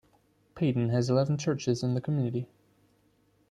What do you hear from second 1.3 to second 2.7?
churches in the community.